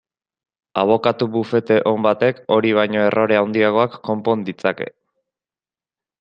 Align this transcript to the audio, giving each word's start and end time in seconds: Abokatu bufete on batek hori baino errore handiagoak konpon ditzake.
Abokatu 0.83 1.27
bufete 1.35 1.75
on 1.91 2.07
batek 2.07 2.39
hori 2.57 2.73
baino 2.79 3.05
errore 3.11 3.39
handiagoak 3.43 4.01
konpon 4.09 4.49
ditzake. 4.51 4.91